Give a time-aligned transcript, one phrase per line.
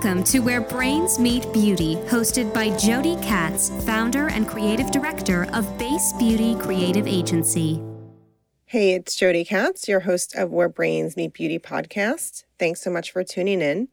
[0.00, 5.76] Welcome to Where Brains Meet Beauty, hosted by Jodi Katz, founder and creative director of
[5.76, 7.82] Base Beauty Creative Agency.
[8.66, 12.44] Hey, it's Jodi Katz, your host of Where Brains Meet Beauty podcast.
[12.60, 13.88] Thanks so much for tuning in.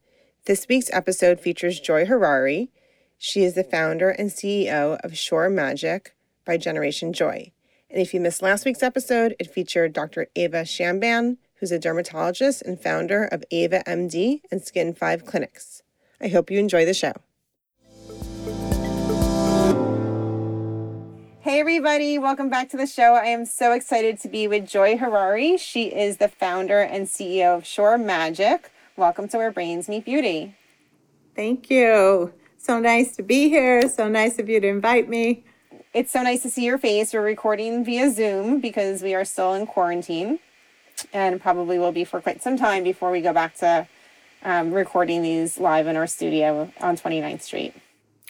[0.46, 2.70] This week's episode features Joy Harari.
[3.18, 6.14] She is the founder and CEO of Shore Magic
[6.46, 7.52] by Generation Joy.
[7.90, 10.28] And if you missed last week's episode, it featured Dr.
[10.36, 15.82] Ava Shamban, who's a dermatologist and founder of Ava MD and Skin 5 Clinics.
[16.22, 17.14] I hope you enjoy the show.
[21.42, 23.14] Hey, everybody, welcome back to the show.
[23.14, 25.58] I am so excited to be with Joy Harari.
[25.58, 28.72] She is the founder and CEO of Shore Magic.
[28.98, 30.56] Welcome to Where Brains Meet Beauty.
[31.36, 32.34] Thank you.
[32.58, 33.88] So nice to be here.
[33.90, 35.44] So nice of you to invite me.
[35.94, 37.14] It's so nice to see your face.
[37.14, 40.40] We're recording via Zoom because we are still in quarantine
[41.14, 43.88] and probably will be for quite some time before we go back to
[44.44, 47.74] um, recording these live in our studio on 29th Street.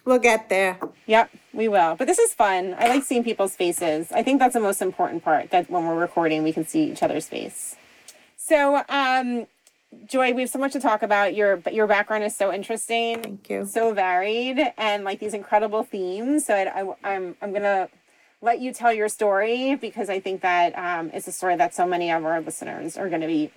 [0.05, 0.79] We'll get there.
[1.07, 1.95] Yep, we will.
[1.95, 2.75] But this is fun.
[2.77, 4.11] I like seeing people's faces.
[4.11, 7.01] I think that's the most important part that when we're recording, we can see each
[7.01, 7.75] other's face.
[8.37, 9.47] So, um,
[10.05, 11.33] Joy, we have so much to talk about.
[11.33, 13.21] Your your background is so interesting.
[13.21, 13.65] Thank you.
[13.65, 16.45] So varied and like these incredible themes.
[16.45, 17.89] So I, I, I'm I'm gonna
[18.41, 21.85] let you tell your story because I think that um, it's a story that so
[21.85, 23.51] many of our listeners are going to be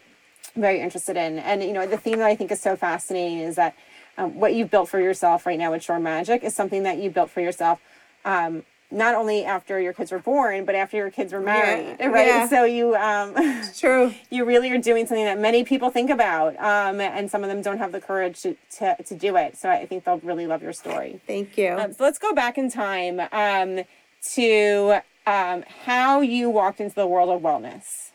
[0.56, 1.38] very interested in.
[1.38, 3.74] And you know, the theme that I think is so fascinating is that
[4.16, 7.10] um, what you've built for yourself right now with Shore Magic is something that you
[7.10, 7.80] built for yourself.
[8.24, 12.06] Um, not only after your kids were born, but after your kids were married, yeah,
[12.06, 12.26] right?
[12.26, 12.48] Yeah.
[12.48, 13.34] So you, um,
[13.76, 17.50] true, you really are doing something that many people think about, um, and some of
[17.50, 19.58] them don't have the courage to, to, to do it.
[19.58, 21.20] So I think they'll really love your story.
[21.26, 21.72] Thank you.
[21.72, 23.20] Um, so let's go back in time.
[23.30, 23.84] Um,
[24.34, 28.10] to um, how you walked into the world of wellness.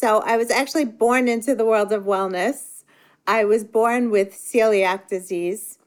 [0.00, 2.84] So, I was actually born into the world of wellness.
[3.26, 5.80] I was born with celiac disease.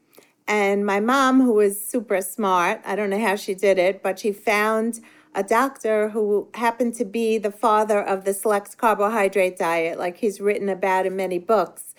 [0.46, 4.18] And my mom, who was super smart, I don't know how she did it, but
[4.18, 5.00] she found
[5.34, 10.42] a doctor who happened to be the father of the select carbohydrate diet, like he's
[10.42, 11.94] written about in many books.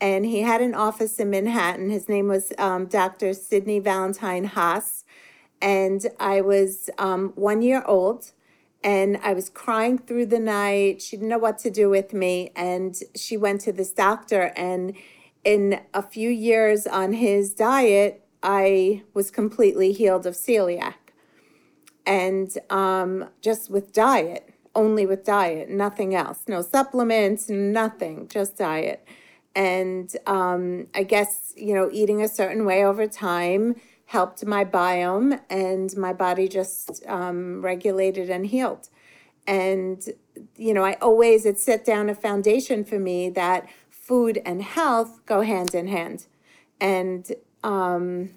[0.00, 1.90] And he had an office in Manhattan.
[1.90, 3.34] His name was um, Dr.
[3.34, 5.04] Sidney Valentine Haas
[5.62, 8.32] and I was um, one year old
[8.84, 11.00] and I was crying through the night.
[11.02, 12.50] She didn't know what to do with me.
[12.56, 14.52] And she went to this doctor.
[14.56, 14.94] And
[15.44, 20.94] in a few years on his diet, I was completely healed of celiac.
[22.04, 26.40] And um, just with diet, only with diet, nothing else.
[26.48, 29.06] No supplements, nothing, just diet.
[29.54, 33.76] And um, I guess, you know, eating a certain way over time
[34.12, 38.90] helped my biome and my body just um, regulated and healed.
[39.46, 40.06] And,
[40.54, 45.24] you know, I always, it set down a foundation for me that food and health
[45.24, 46.26] go hand in hand.
[46.78, 47.32] And
[47.64, 48.32] um,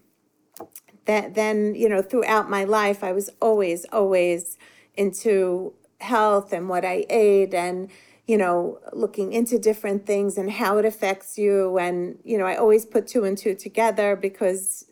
[1.03, 4.57] that, then, you know, throughout my life, I was always, always
[4.95, 7.89] into health and what I ate and,
[8.25, 11.77] you know, looking into different things and how it affects you.
[11.77, 14.85] And, you know, I always put two and two together because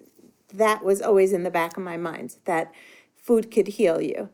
[0.54, 2.72] that was always in the back of my mind that
[3.16, 4.30] food could heal you.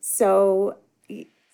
[0.00, 0.76] So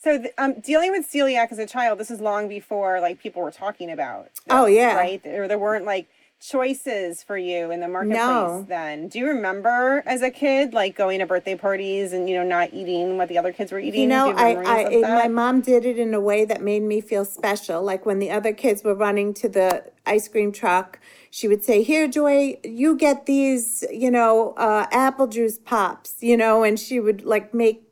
[0.03, 3.51] so um, dealing with celiac as a child, this is long before like people were
[3.51, 4.25] talking about.
[4.25, 5.25] This, oh yeah, right.
[5.27, 6.09] Or there weren't like
[6.41, 8.65] choices for you in the marketplace no.
[8.69, 9.09] then.
[9.09, 12.73] Do you remember as a kid like going to birthday parties and you know not
[12.73, 14.03] eating what the other kids were eating?
[14.03, 17.01] You know, I, I it, my mom did it in a way that made me
[17.01, 17.83] feel special.
[17.83, 20.99] Like when the other kids were running to the ice cream truck
[21.31, 26.37] she would say, Here, Joy, you get these, you know, uh, apple juice pops, you
[26.37, 27.87] know, and she would like make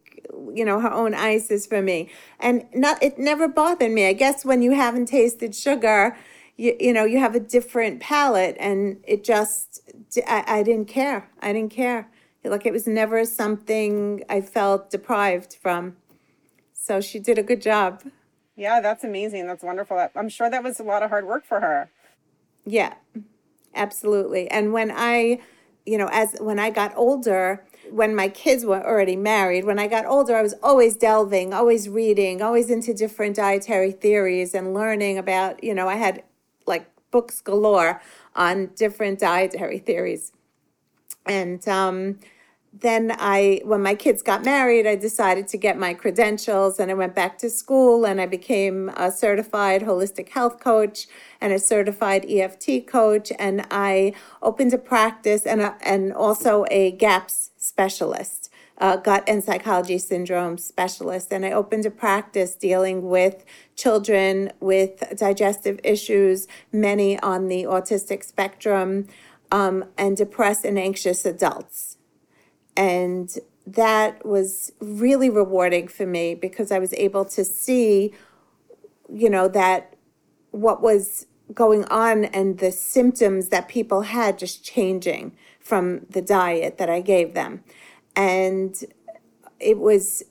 [0.52, 4.44] you know her own ices for me and not it never bothered me i guess
[4.44, 6.16] when you haven't tasted sugar
[6.58, 9.80] you, you know you have a different palate and it just
[10.26, 11.30] I, I didn't care.
[11.40, 12.10] I didn't care.
[12.44, 15.96] Like it was never something i felt deprived from.
[16.72, 18.02] So she did a good job.
[18.56, 19.46] Yeah that's amazing.
[19.46, 20.08] That's wonderful.
[20.14, 21.90] I'm sure that was a lot of hard work for her.
[22.66, 22.94] Yeah,
[23.74, 24.50] absolutely.
[24.50, 25.40] And when I,
[25.86, 29.86] you know, as when I got older, when my kids were already married, when I
[29.86, 35.16] got older, I was always delving, always reading, always into different dietary theories and learning
[35.16, 36.22] about, you know, I had
[36.68, 38.00] like books galore
[38.36, 40.32] on different dietary theories.
[41.26, 42.18] And um,
[42.72, 46.94] then I, when my kids got married, I decided to get my credentials and I
[46.94, 51.06] went back to school and I became a certified holistic health coach
[51.40, 53.32] and a certified EFT coach.
[53.38, 58.47] And I opened a practice and, a, and also a GAPS specialist,
[58.78, 63.44] uh, gut and psychology syndrome specialist, and I opened a practice dealing with
[63.76, 69.06] children with digestive issues, many on the autistic spectrum,
[69.50, 71.96] um, and depressed and anxious adults.
[72.76, 73.36] And
[73.66, 78.14] that was really rewarding for me because I was able to see,
[79.12, 79.96] you know, that
[80.52, 86.78] what was going on and the symptoms that people had just changing from the diet
[86.78, 87.64] that I gave them.
[88.18, 88.76] And
[89.60, 90.24] it was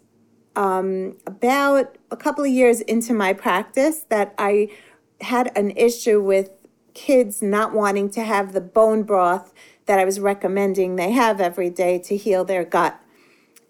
[0.58, 4.70] um, about a couple of years into my practice that I
[5.22, 6.52] had an issue with
[6.94, 9.54] kids not wanting to have the bone broth
[9.86, 13.02] that I was recommending they have every day to heal their gut.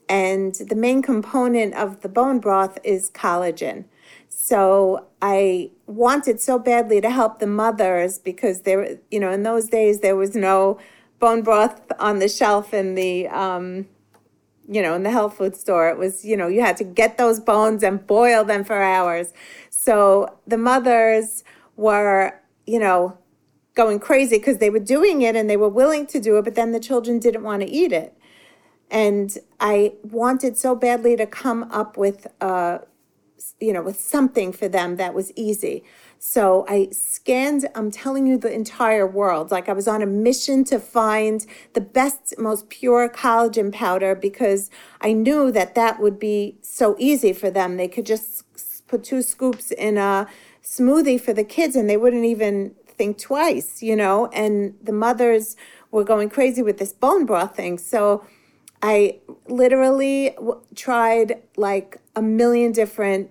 [0.10, 3.86] And the main component of the bone broth is collagen.
[4.30, 9.68] So I wanted so badly to help the mothers because there, you know, in those
[9.68, 10.80] days there was no
[11.20, 13.88] bone broth on the shelf in the, um,
[14.68, 15.90] you know, in the health food store.
[15.90, 19.34] It was, you know, you had to get those bones and boil them for hours.
[19.70, 21.44] So the mothers
[21.76, 23.18] were, you know,
[23.76, 26.56] going crazy because they were doing it and they were willing to do it, but
[26.56, 28.18] then the children didn't want to eat it.
[28.90, 32.80] And I wanted so badly to come up with, uh,
[33.60, 35.84] you know, with something for them that was easy.
[36.20, 39.52] So I scanned, I'm telling you, the entire world.
[39.52, 44.70] Like I was on a mission to find the best, most pure collagen powder because
[45.02, 47.78] I knew that that would be so easy for them.
[47.78, 48.44] They could just
[48.88, 50.28] put two scoops in a
[50.64, 55.56] smoothie for the kids and they wouldn't even think twice, you know, and the mothers
[55.92, 57.78] were going crazy with this bone broth thing.
[57.78, 58.26] So
[58.82, 63.30] I literally w- tried like a million different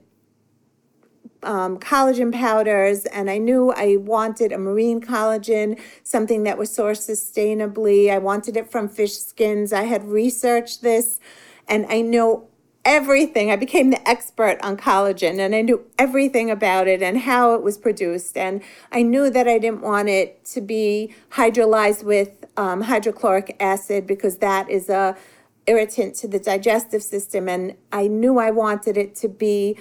[1.46, 7.08] um, collagen powders, and I knew I wanted a marine collagen, something that was sourced
[7.08, 8.10] sustainably.
[8.10, 9.72] I wanted it from fish skins.
[9.72, 11.20] I had researched this,
[11.68, 12.48] and I know
[12.86, 13.50] everything.
[13.50, 17.62] I became the expert on collagen and I knew everything about it and how it
[17.62, 18.36] was produced.
[18.36, 18.62] And
[18.92, 24.36] I knew that I didn't want it to be hydrolyzed with um, hydrochloric acid because
[24.36, 25.16] that is a
[25.66, 27.48] irritant to the digestive system.
[27.48, 29.76] And I knew I wanted it to be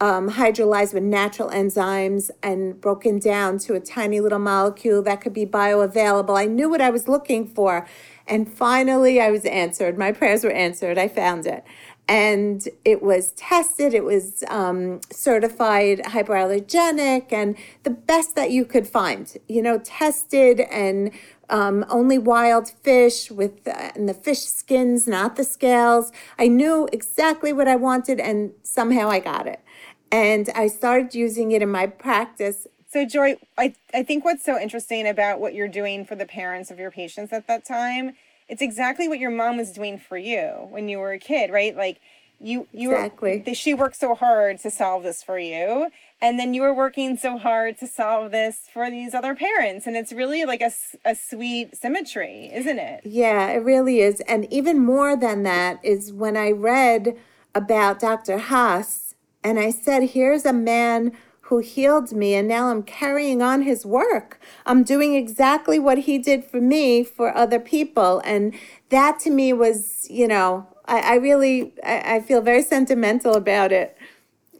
[0.00, 5.34] um, hydrolyzed with natural enzymes and broken down to a tiny little molecule that could
[5.34, 6.38] be bioavailable.
[6.38, 7.86] I knew what I was looking for.
[8.26, 9.98] And finally, I was answered.
[9.98, 10.96] My prayers were answered.
[10.98, 11.64] I found it
[12.10, 18.86] and it was tested it was um, certified hypoallergenic and the best that you could
[18.86, 21.12] find you know tested and
[21.50, 26.88] um, only wild fish with uh, and the fish skins not the scales i knew
[26.92, 29.60] exactly what i wanted and somehow i got it
[30.10, 34.58] and i started using it in my practice so joy I, I think what's so
[34.58, 38.14] interesting about what you're doing for the parents of your patients at that time
[38.50, 41.74] it's exactly what your mom was doing for you when you were a kid, right?
[41.74, 42.00] Like
[42.40, 43.44] you you exactly.
[43.46, 45.88] were she worked so hard to solve this for you
[46.22, 49.94] and then you were working so hard to solve this for these other parents and
[49.94, 50.72] it's really like a,
[51.04, 56.14] a sweet symmetry isn't it yeah it really is and even more than that is
[56.14, 57.14] when i read
[57.54, 59.09] about dr haas
[59.42, 61.12] and i said here's a man
[61.50, 64.40] who healed me, and now I'm carrying on his work.
[64.66, 68.22] I'm doing exactly what he did for me for other people.
[68.24, 68.54] And
[68.90, 73.72] that to me was, you know, I, I really I, I feel very sentimental about
[73.72, 73.98] it.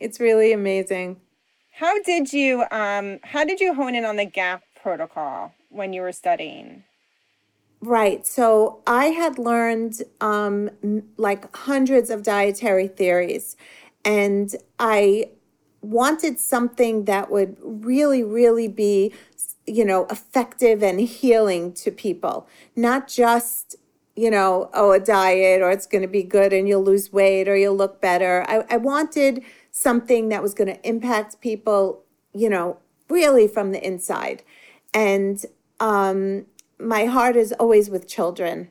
[0.00, 1.20] It's really amazing.
[1.70, 6.02] How did you um how did you hone in on the GAP protocol when you
[6.02, 6.82] were studying?
[7.82, 8.26] Right.
[8.26, 10.70] So I had learned um,
[11.16, 13.56] like hundreds of dietary theories,
[14.04, 15.30] and I
[15.82, 19.12] wanted something that would really, really be,
[19.66, 23.76] you know, effective and healing to people, not just,
[24.16, 27.48] you know, oh, a diet or it's going to be good and you'll lose weight
[27.48, 28.44] or you'll look better.
[28.48, 32.04] I, I wanted something that was going to impact people,
[32.34, 32.78] you know,
[33.08, 34.42] really from the inside.
[34.92, 35.44] And
[35.78, 36.46] um,
[36.78, 38.68] my heart is always with children.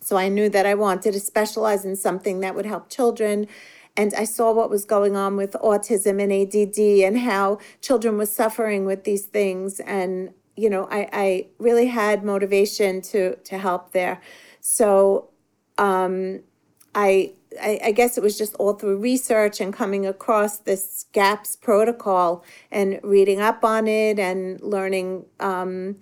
[0.00, 3.46] So I knew that I wanted to specialize in something that would help children
[4.00, 8.24] and I saw what was going on with autism and ADD and how children were
[8.24, 9.78] suffering with these things.
[9.80, 14.22] And, you know, I, I really had motivation to, to help there.
[14.60, 15.28] So
[15.76, 16.40] um,
[16.94, 21.56] I, I, I guess it was just all through research and coming across this GAPS
[21.56, 25.96] protocol and reading up on it and learning, um,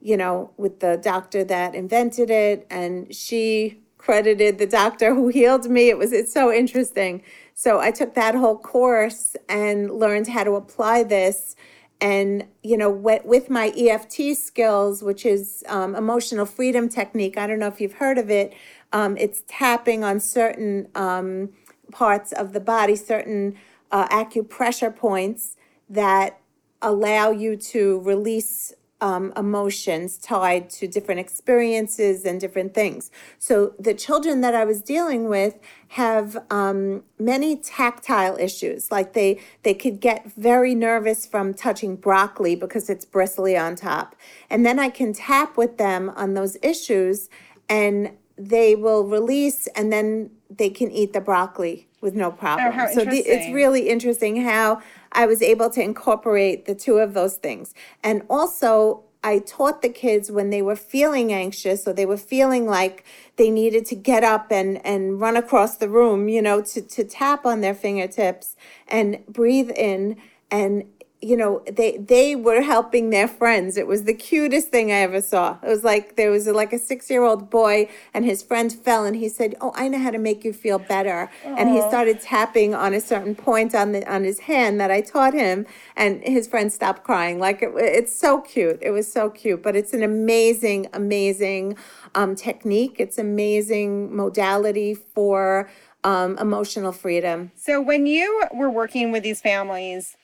[0.00, 2.66] you know, with the doctor that invented it.
[2.68, 5.88] And she credited the doctor who healed me.
[5.88, 7.22] It was it's so interesting.
[7.54, 11.56] So I took that whole course and learned how to apply this.
[12.00, 17.58] And you know, with, my EFT skills, which is um, emotional freedom technique, I don't
[17.58, 18.52] know if you've heard of it.
[18.92, 21.50] um, it's tapping on certain um,
[21.90, 23.56] parts of the body, certain
[23.90, 25.56] uh, acupressure points
[25.88, 26.40] that
[26.82, 33.10] allow you to release um, emotions tied to different experiences and different things.
[33.38, 35.58] So the children that I was dealing with
[35.88, 38.90] have um, many tactile issues.
[38.90, 44.16] Like they they could get very nervous from touching broccoli because it's bristly on top,
[44.48, 47.28] and then I can tap with them on those issues,
[47.68, 52.72] and they will release, and then they can eat the broccoli with no problem.
[52.78, 54.82] Oh, so the, it's really interesting how
[55.12, 57.74] I was able to incorporate the two of those things.
[58.02, 62.66] And also, I taught the kids when they were feeling anxious or they were feeling
[62.66, 63.04] like
[63.36, 67.04] they needed to get up and, and run across the room, you know, to, to
[67.04, 68.54] tap on their fingertips
[68.86, 70.18] and breathe in
[70.50, 70.84] and
[71.24, 73.76] you know they they were helping their friends.
[73.76, 75.58] It was the cutest thing i ever saw.
[75.62, 79.04] It was like there was like a six year old boy and his friend fell
[79.04, 81.30] and he said oh i know how to make you feel better.
[81.44, 85.00] And he started tapping on a certain point on the on his hand that i
[85.00, 85.66] taught him
[85.96, 87.38] and his friend stopped crying.
[87.38, 88.78] Like it, it's so cute.
[88.82, 91.76] It was so cute but it's an amazing amazing
[92.14, 92.96] um, technique.
[92.98, 95.68] It's amazing modality for
[96.04, 97.50] um, emotional freedom.
[97.56, 100.16] So when you were working with these families,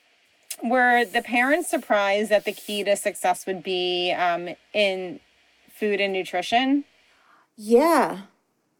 [0.63, 5.19] were the parents surprised that the key to success would be um, in
[5.73, 6.85] food and nutrition?
[7.55, 8.21] Yeah.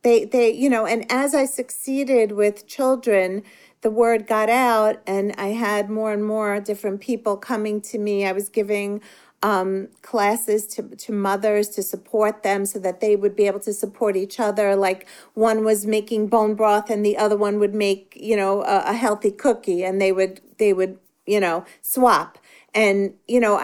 [0.04, 3.44] They they you know, and as I succeeded with children,
[3.82, 8.26] the word got out and I had more and more different people coming to me.
[8.26, 9.02] I was giving
[9.44, 13.74] um, classes to, to mothers to support them so that they would be able to
[13.74, 14.76] support each other.
[14.76, 18.84] Like one was making bone broth and the other one would make, you know, a,
[18.88, 21.00] a healthy cookie and they would, they would,
[21.32, 22.38] you know, swap
[22.74, 23.58] and, you know,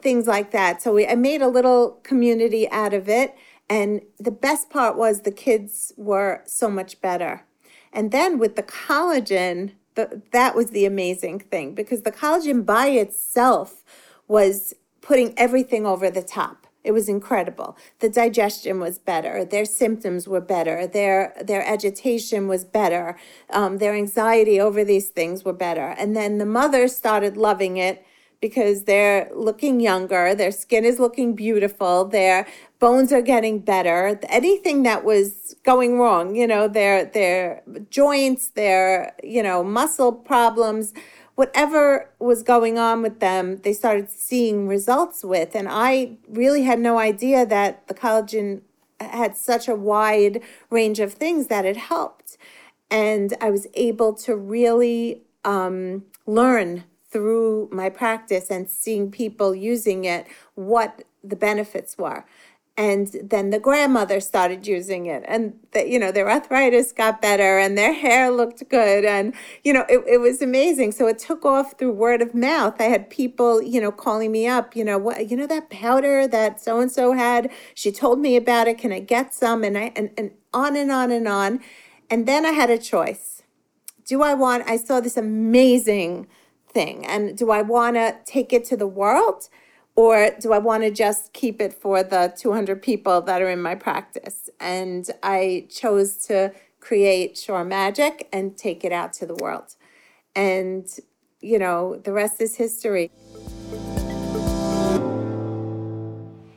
[0.00, 0.80] things like that.
[0.80, 3.34] So we, I made a little community out of it.
[3.68, 7.44] And the best part was the kids were so much better.
[7.92, 12.86] And then with the collagen, the, that was the amazing thing because the collagen by
[12.88, 13.84] itself
[14.26, 16.66] was putting everything over the top.
[16.82, 17.76] It was incredible.
[17.98, 19.44] The digestion was better.
[19.44, 20.86] Their symptoms were better.
[20.86, 23.18] Their their agitation was better.
[23.50, 25.94] Um, their anxiety over these things were better.
[25.98, 28.04] And then the mother started loving it
[28.40, 30.34] because they're looking younger.
[30.34, 32.06] Their skin is looking beautiful.
[32.06, 32.46] Their
[32.78, 34.18] bones are getting better.
[34.28, 40.94] Anything that was going wrong, you know, their their joints, their you know muscle problems
[41.34, 45.54] whatever was going on with them, they started seeing results with.
[45.54, 48.62] And I really had no idea that the collagen
[49.00, 52.36] had such a wide range of things that it helped.
[52.90, 60.04] And I was able to really um, learn through my practice and seeing people using
[60.04, 62.24] it what the benefits were
[62.80, 65.22] and then the grandmother started using it.
[65.28, 69.04] And you know their arthritis got better and their hair looked good.
[69.04, 70.92] And you know it, it was amazing.
[70.92, 72.80] So it took off through word of mouth.
[72.80, 76.26] I had people you know calling me up you know what you know that powder
[76.26, 77.50] that so and so had?
[77.74, 78.78] She told me about it.
[78.78, 79.62] Can i get some?
[79.62, 81.60] And i and, and on and on and on.
[82.08, 83.42] And then i had a choice.
[84.06, 86.28] Do i want i saw this amazing
[86.66, 87.04] thing.
[87.04, 89.50] And do i want to take it to the world
[90.00, 93.60] or do I want to just keep it for the 200 people that are in
[93.60, 94.48] my practice?
[94.58, 99.74] And I chose to create Shore Magic and take it out to the world.
[100.34, 100.88] And,
[101.42, 103.10] you know, the rest is history.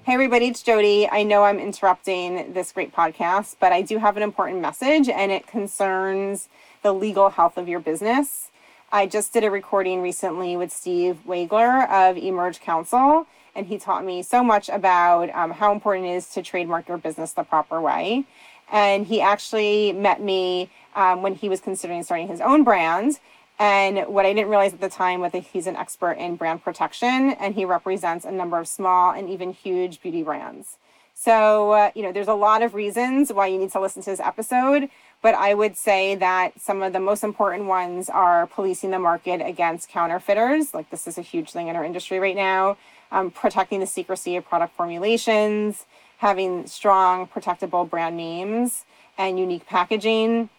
[0.05, 1.09] Hey, everybody, it's Jodi.
[1.11, 5.33] I know I'm interrupting this great podcast, but I do have an important message, and
[5.33, 6.47] it concerns
[6.81, 8.51] the legal health of your business.
[8.93, 14.05] I just did a recording recently with Steve Wagler of Emerge Counsel, and he taught
[14.05, 17.81] me so much about um, how important it is to trademark your business the proper
[17.81, 18.25] way.
[18.71, 23.19] And he actually met me um, when he was considering starting his own brand.
[23.57, 26.63] And what I didn't realize at the time was that he's an expert in brand
[26.63, 30.77] protection, and he represents a number of small and even huge beauty brands.
[31.15, 34.09] So, uh, you know, there's a lot of reasons why you need to listen to
[34.09, 34.89] this episode,
[35.23, 39.41] but I would say that some of the most important ones are policing the market
[39.41, 40.73] against counterfeiters.
[40.73, 42.77] Like, this is a huge thing in our industry right now.
[43.09, 45.85] Um, protecting the secrecy of product formulations,
[46.17, 48.83] having strong, protectable brand names
[49.17, 50.49] and unique packaging,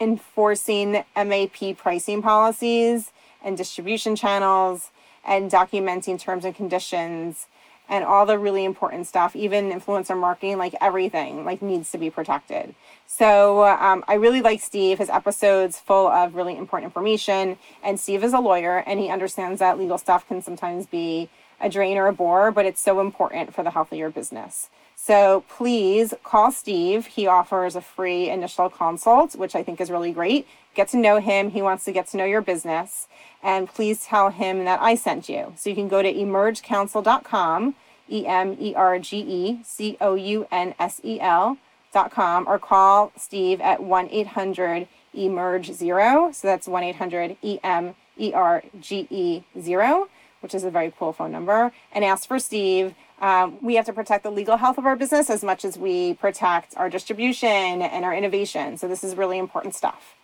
[0.00, 3.12] enforcing MAP pricing policies
[3.44, 4.90] and distribution channels,
[5.24, 7.46] and documenting terms and conditions
[7.88, 12.10] and all the really important stuff, even influencer marketing, like everything, like needs to be
[12.10, 12.74] protected.
[13.06, 14.98] So um, I really like Steve.
[14.98, 17.58] His episodes full of really important information.
[17.82, 21.28] And Steve is a lawyer, and he understands that legal stuff can sometimes be
[21.60, 24.68] a drain or a bore, but it's so important for the health of your business.
[24.96, 27.06] So please call Steve.
[27.06, 30.46] He offers a free initial consult, which I think is really great.
[30.74, 31.50] Get to know him.
[31.50, 33.08] He wants to get to know your business.
[33.42, 35.52] And please tell him that I sent you.
[35.56, 37.74] So you can go to emergecounsel.com,
[38.08, 43.12] E M E R G E C O U N S E L.com, or call
[43.16, 46.30] Steve at 1 800 emerge 0.
[46.32, 50.08] So that's 1 800 E M E R G E 0,
[50.40, 52.94] which is a very cool phone number, and ask for Steve.
[53.20, 56.14] Um, we have to protect the legal health of our business as much as we
[56.14, 58.76] protect our distribution and our innovation.
[58.76, 60.16] So, this is really important stuff.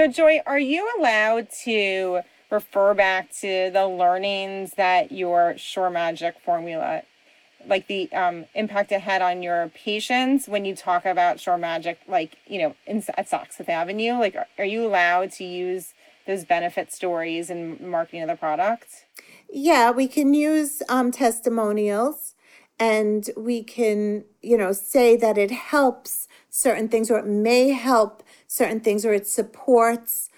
[0.00, 6.36] So, Joy, are you allowed to refer back to the learnings that your Shore Magic
[6.42, 7.02] formula,
[7.66, 11.98] like the um, impact it had on your patients when you talk about Shore Magic,
[12.08, 14.14] like, you know, in, at Saks Fifth Avenue?
[14.14, 15.92] Like, are, are you allowed to use
[16.26, 19.04] those benefit stories in marketing of the product?
[19.52, 22.34] Yeah, we can use um, testimonials
[22.80, 28.22] and we can, you know, say that it helps certain things or it may help
[28.48, 30.30] certain things or it supports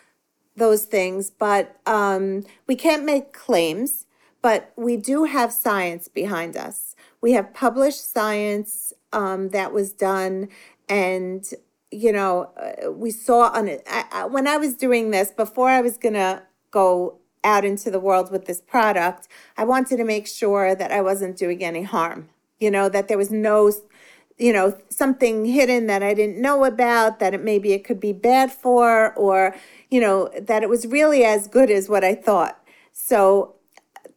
[0.57, 4.07] those things, but um, we can't make claims,
[4.43, 6.97] but we do have science behind us.
[7.21, 10.49] We have published science um, that was done
[10.89, 11.49] and
[11.95, 15.69] you know, uh, we saw on it I, I, when I was doing this before
[15.69, 20.27] I was gonna go out into the world with this product, I wanted to make
[20.27, 22.29] sure that I wasn't doing any harm.
[22.61, 23.73] You know, that there was no,
[24.39, 28.13] you know, something hidden that I didn't know about, that it maybe it could be
[28.13, 29.57] bad for, or,
[29.91, 32.63] you know, that it was really as good as what I thought.
[32.93, 33.57] So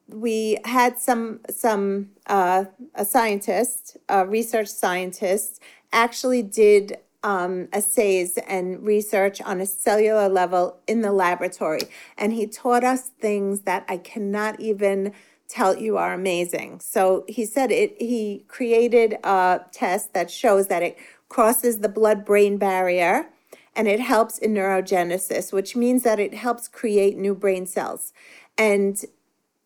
[0.08, 5.60] we had some some uh, a scientist, a research scientist,
[5.92, 11.82] actually did um, assays and research on a cellular level in the laboratory.
[12.20, 15.12] And he taught us things that I cannot even
[15.48, 16.82] tell you are amazing.
[16.82, 22.24] So he said it, he created a test that shows that it crosses the blood
[22.26, 23.28] brain barrier
[23.76, 28.14] and it helps in neurogenesis, which means that it helps create new brain cells.
[28.56, 29.04] And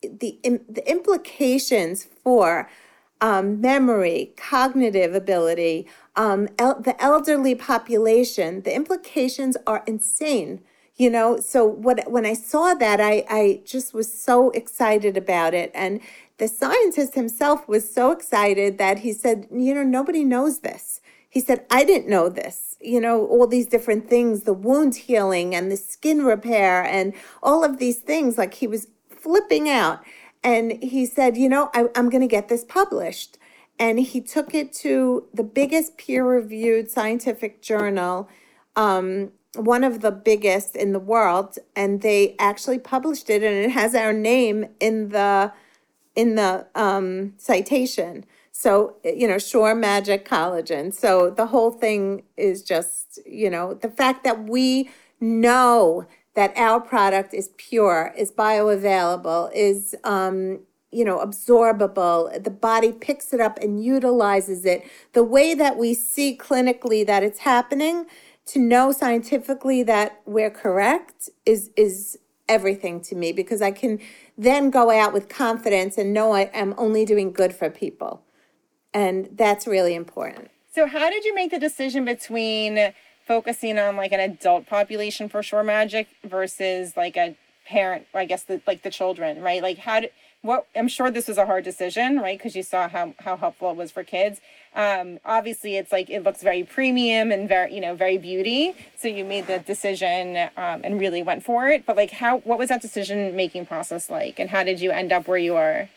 [0.00, 2.70] the, the implications for
[3.20, 5.86] um, memory, cognitive ability,
[6.20, 10.60] um, el- the elderly population, the implications are insane.
[10.96, 15.54] You know, so what when I saw that, I, I just was so excited about
[15.54, 15.70] it.
[15.74, 16.00] And
[16.36, 21.00] the scientist himself was so excited that he said, you know, nobody knows this.
[21.30, 22.76] He said, I didn't know this.
[22.82, 27.64] You know, all these different things, the wound healing and the skin repair and all
[27.64, 28.36] of these things.
[28.36, 30.04] Like he was flipping out.
[30.44, 33.38] And he said, you know, I, I'm going to get this published.
[33.80, 38.28] And he took it to the biggest peer reviewed scientific journal,
[38.76, 41.58] um, one of the biggest in the world.
[41.74, 45.52] And they actually published it and it has our name in the
[46.14, 48.26] in the um, citation.
[48.52, 50.92] So, you know, Shore Magic Collagen.
[50.92, 54.90] So the whole thing is just, you know, the fact that we
[55.20, 60.60] know that our product is pure, is bioavailable, is um,
[60.92, 62.42] you know, absorbable.
[62.42, 64.82] The body picks it up and utilizes it.
[65.12, 68.06] The way that we see clinically that it's happening,
[68.46, 74.00] to know scientifically that we're correct is is everything to me because I can
[74.36, 78.22] then go out with confidence and know I am only doing good for people.
[78.92, 80.50] And that's really important.
[80.74, 82.92] So how did you make the decision between
[83.24, 88.42] focusing on like an adult population for Shore Magic versus like a parent, I guess
[88.42, 89.62] the like the children, right?
[89.62, 90.10] Like how did
[90.42, 92.38] what I'm sure this was a hard decision, right?
[92.38, 94.40] Because you saw how how helpful it was for kids.
[94.74, 98.74] Um, obviously, it's like it looks very premium and very you know very beauty.
[98.96, 101.84] So you made the decision um, and really went for it.
[101.84, 105.12] But like, how what was that decision making process like, and how did you end
[105.12, 105.88] up where you are?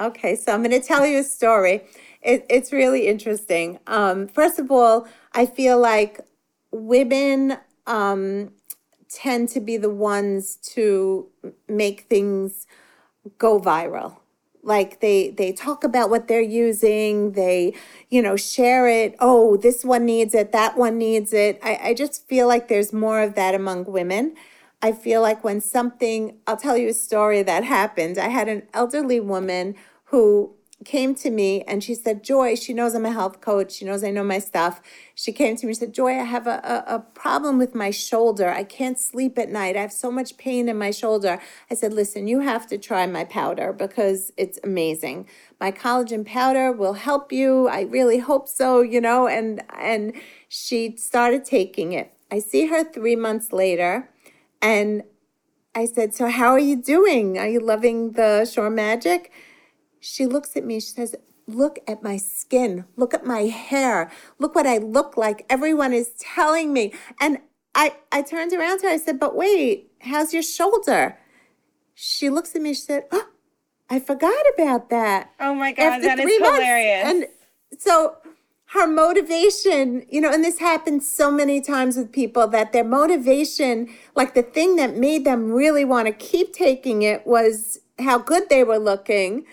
[0.00, 1.82] Okay, so I'm going to tell you a story.
[2.22, 3.80] It, it's really interesting.
[3.88, 6.20] Um, first of all, I feel like
[6.70, 7.56] women
[7.88, 8.52] um,
[9.08, 11.26] tend to be the ones to
[11.68, 12.68] make things
[13.38, 14.18] go viral.
[14.62, 17.74] Like they they talk about what they're using they
[18.10, 19.14] you know share it.
[19.20, 21.58] Oh this one needs it that one needs it.
[21.62, 24.34] I, I just feel like there's more of that among women.
[24.82, 28.18] I feel like when something i'll tell you a story that happened.
[28.18, 29.74] I had an elderly woman
[30.06, 33.72] who came to me and she said, Joy, she knows I'm a health coach.
[33.72, 34.80] She knows I know my stuff.
[35.14, 37.90] She came to me and said, Joy, I have a, a, a, problem with my
[37.90, 38.48] shoulder.
[38.48, 39.76] I can't sleep at night.
[39.76, 41.40] I have so much pain in my shoulder.
[41.68, 45.26] I said, Listen, you have to try my powder because it's amazing.
[45.60, 47.66] My collagen powder will help you.
[47.66, 50.12] I really hope so, you know, and and
[50.48, 52.12] she started taking it.
[52.30, 54.10] I see her three months later
[54.62, 55.02] and
[55.74, 57.38] I said, So how are you doing?
[57.38, 59.32] Are you loving the shore magic?
[60.00, 61.14] She looks at me, she says,
[61.46, 65.46] Look at my skin, look at my hair, look what I look like.
[65.48, 66.92] Everyone is telling me.
[67.20, 67.38] And
[67.74, 71.18] I, I turned around to her, I said, But wait, how's your shoulder?
[71.94, 73.28] She looks at me, she said, Oh,
[73.88, 75.32] I forgot about that.
[75.40, 77.04] Oh my God, that is hilarious.
[77.04, 77.26] And
[77.78, 78.16] so
[78.72, 83.88] her motivation, you know, and this happens so many times with people that their motivation,
[84.14, 88.50] like the thing that made them really want to keep taking it was how good
[88.50, 89.46] they were looking,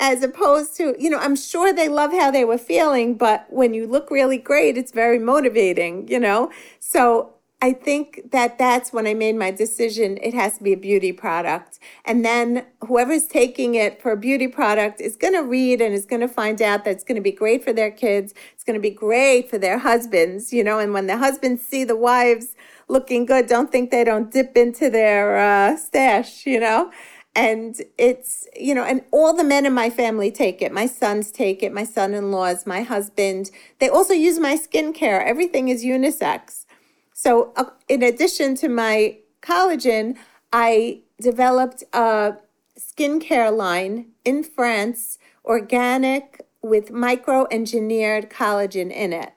[0.00, 3.74] as opposed to, you know, I'm sure they love how they were feeling, but when
[3.74, 6.50] you look really great, it's very motivating, you know?
[6.78, 10.18] So I think that that's when I made my decision.
[10.22, 11.78] It has to be a beauty product.
[12.06, 16.06] And then whoever's taking it for a beauty product is going to read and is
[16.06, 18.32] going to find out that it's going to be great for their kids.
[18.54, 21.84] It's going to be great for their husbands, you know, and when the husbands see
[21.84, 22.56] the wives
[22.88, 26.90] looking good, don't think they don't dip into their uh, stash, you know?
[27.34, 30.72] And it's, you know, and all the men in my family take it.
[30.72, 33.50] My sons take it, my son in laws, my husband.
[33.78, 35.24] They also use my skincare.
[35.24, 36.66] Everything is unisex.
[37.12, 40.16] So, uh, in addition to my collagen,
[40.52, 42.36] I developed a
[42.78, 49.32] skincare line in France, organic with micro engineered collagen in it.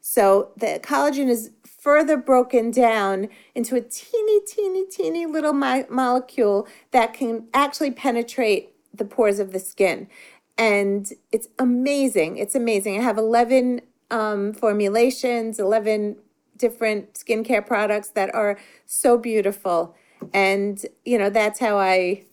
[0.00, 1.50] So, the collagen is
[1.86, 8.74] further broken down into a teeny, teeny, teeny little mo- molecule that can actually penetrate
[8.92, 10.08] the pores of the skin.
[10.58, 12.38] And it's amazing.
[12.38, 12.98] It's amazing.
[12.98, 16.16] I have 11 um, formulations, 11
[16.56, 19.94] different skincare products that are so beautiful.
[20.34, 22.24] And, you know, that's how I,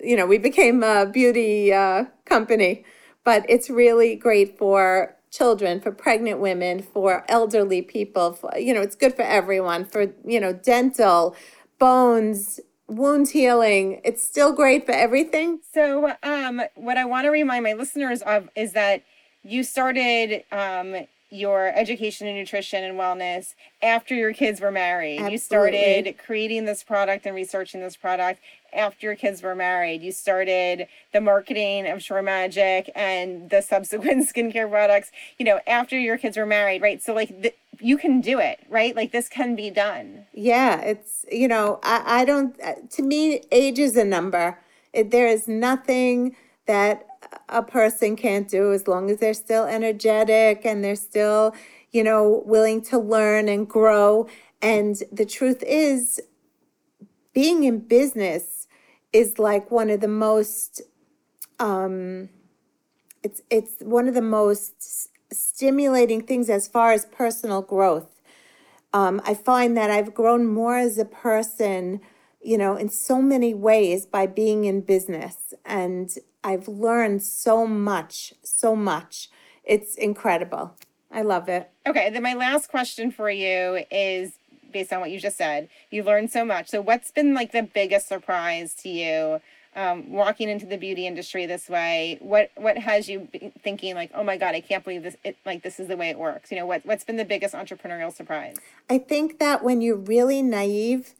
[0.00, 2.84] you know, we became a beauty uh, company.
[3.24, 8.34] But it's really great for children, for pregnant women, for elderly people.
[8.34, 11.34] For, you know, it's good for everyone, for, you know, dental,
[11.78, 14.00] bones, wound healing.
[14.04, 15.60] It's still great for everything.
[15.72, 19.02] So, um, what I want to remind my listeners of is that
[19.42, 25.18] you started um, your education in nutrition and wellness after your kids were married.
[25.18, 25.32] Absolutely.
[25.32, 28.40] You started creating this product and researching this product
[28.72, 30.02] after your kids were married.
[30.02, 35.98] You started the marketing of Shore Magic and the subsequent skincare products, you know, after
[35.98, 37.02] your kids were married, right?
[37.02, 38.94] So like you can do it, right?
[38.94, 40.26] Like this can be done.
[40.32, 44.58] Yeah, it's you know, I I don't uh, to me age is a number.
[44.92, 47.06] It, there is nothing that
[47.48, 51.54] a person can't do as long as they're still energetic and they're still,
[51.90, 54.28] you know, willing to learn and grow.
[54.60, 56.20] And the truth is,
[57.32, 58.61] being in business
[59.12, 60.82] is like one of the most
[61.58, 62.28] um
[63.22, 68.20] it's it's one of the most stimulating things as far as personal growth.
[68.92, 72.00] Um, I find that I've grown more as a person,
[72.42, 75.54] you know, in so many ways by being in business.
[75.64, 76.10] And
[76.44, 79.30] I've learned so much, so much.
[79.64, 80.76] It's incredible.
[81.10, 81.70] I love it.
[81.86, 84.32] Okay, then my last question for you is
[84.72, 85.68] based on what you just said.
[85.90, 86.68] You learned so much.
[86.68, 89.40] So, what's been like the biggest surprise to you
[89.74, 92.18] um, walking into the beauty industry this way?
[92.20, 93.28] What what has you
[93.62, 95.16] thinking like, oh my god, I can't believe this?
[95.24, 96.50] It like this is the way it works.
[96.50, 98.56] You know, what what's been the biggest entrepreneurial surprise?
[98.88, 101.14] I think that when you're really naive,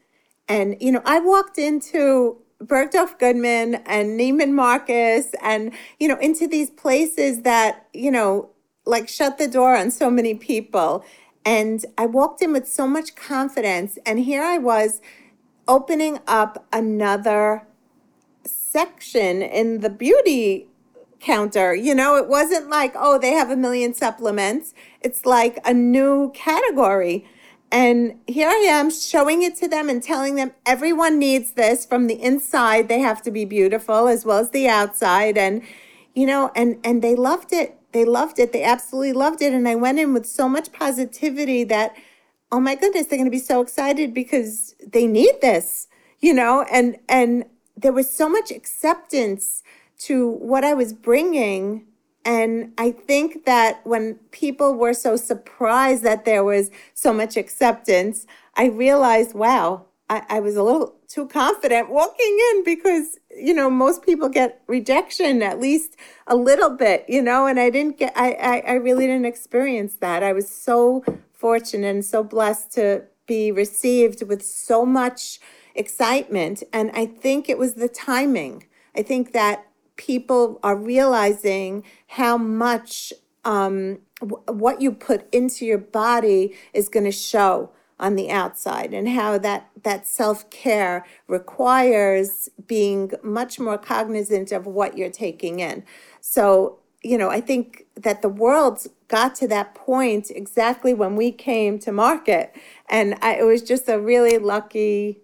[0.48, 6.46] and you know, I walked into Bergdorf Goodman and Neiman Marcus and, you know, into
[6.46, 8.50] these places that, you know,
[8.84, 11.04] like shut the door on so many people.
[11.44, 13.98] And I walked in with so much confidence.
[14.06, 15.00] And here I was
[15.66, 17.66] opening up another
[18.44, 20.68] section in the beauty
[21.20, 21.74] counter.
[21.74, 24.74] You know, it wasn't like, oh, they have a million supplements.
[25.00, 27.24] It's like a new category.
[27.70, 32.06] And here I am showing it to them and telling them everyone needs this from
[32.06, 32.88] the inside.
[32.88, 35.38] They have to be beautiful as well as the outside.
[35.38, 35.62] And,
[36.14, 37.78] you know, and, and they loved it.
[37.92, 38.52] They loved it.
[38.52, 39.52] They absolutely loved it.
[39.52, 41.94] And I went in with so much positivity that,
[42.50, 45.88] oh my goodness, they're going to be so excited because they need this,
[46.20, 47.44] you know, and, and
[47.76, 49.62] there was so much acceptance
[49.98, 51.86] to what I was bringing
[52.24, 58.26] and I think that when people were so surprised that there was so much acceptance,
[58.56, 63.70] I realized, wow, I, I, was a little too confident walking in because, you know,
[63.70, 68.12] most people get rejection at least a little bit, you know, and I didn't get,
[68.16, 70.22] I, I, I really didn't experience that.
[70.22, 75.40] I was so fortunate and so blessed to be received with so much
[75.74, 76.62] excitement.
[76.72, 78.66] And I think it was the timing.
[78.94, 79.66] I think that
[79.96, 83.12] people are realizing how much
[83.44, 87.70] um, w- what you put into your body is going to show
[88.02, 94.98] on the outside and how that that self-care requires being much more cognizant of what
[94.98, 95.84] you're taking in.
[96.20, 101.30] So, you know, I think that the world got to that point exactly when we
[101.30, 102.54] came to market
[102.88, 105.20] and I, it was just a really lucky,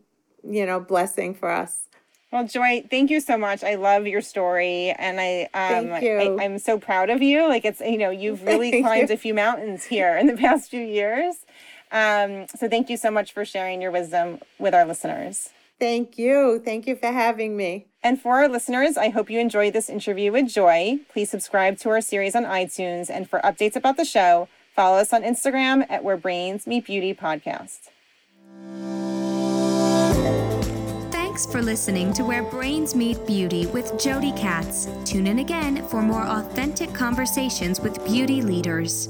[0.48, 1.88] you know, blessing for us.
[2.30, 3.64] Well, Joy, thank you so much.
[3.64, 6.18] I love your story, and I um, Thank you.
[6.38, 7.48] I, am so proud of you.
[7.48, 9.14] Like it's you know you've really Thank climbed you.
[9.14, 11.46] a few mountains here in the past few years.
[11.90, 15.50] Um, so thank you so much for sharing your wisdom with our listeners.
[15.78, 16.60] Thank you.
[16.64, 17.86] Thank you for having me.
[18.02, 20.98] And for our listeners, I hope you enjoyed this interview with Joy.
[21.12, 25.12] Please subscribe to our series on iTunes, and for updates about the show, follow us
[25.12, 27.90] on Instagram at Where Brains Meet Beauty Podcast.
[31.12, 34.88] Thanks for listening to Where Brains Meet Beauty with Jodi Katz.
[35.04, 39.08] Tune in again for more authentic conversations with beauty leaders.